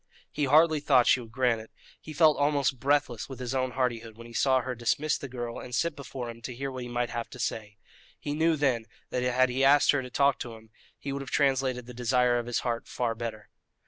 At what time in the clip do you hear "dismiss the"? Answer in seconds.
4.73-5.27